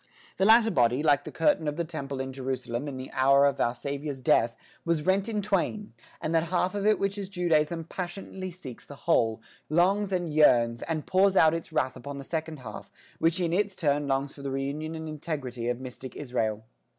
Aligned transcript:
The 0.37 0.45
latter 0.45 0.71
body, 0.71 1.03
like 1.03 1.25
the 1.25 1.31
curtain 1.31 1.67
of 1.67 1.75
the 1.75 1.83
temple 1.83 2.19
in 2.19 2.33
Jerusalem 2.33 2.87
in 2.87 2.97
the 2.97 3.11
hour 3.11 3.45
of 3.45 3.59
our 3.61 3.75
Saviour's 3.75 4.19
death, 4.19 4.55
was 4.83 5.05
rent 5.05 5.29
in 5.29 5.43
twain, 5.43 5.93
and 6.19 6.33
that 6.33 6.45
half 6.45 6.73
of 6.73 6.87
it 6.87 6.97
which 6.97 7.19
is 7.19 7.29
Judaism 7.29 7.83
passionately 7.83 8.49
seeks 8.49 8.83
the 8.83 8.95
whole, 9.05 9.43
longs 9.69 10.11
and 10.11 10.33
yearns, 10.33 10.81
and 10.81 11.05
pours 11.05 11.37
out 11.37 11.53
its 11.53 11.71
wrath 11.71 11.95
upon 11.95 12.17
the 12.17 12.23
second 12.23 12.61
half, 12.61 12.91
which 13.19 13.39
in 13.39 13.53
its 13.53 13.75
turn 13.75 14.07
longs 14.07 14.33
for 14.33 14.41
the 14.41 14.49
reunion 14.49 14.95
and 14.95 15.05
the 15.07 15.11
integrity 15.11 15.67
of 15.69 15.79
mystic 15.79 16.15
Israel. 16.15 16.63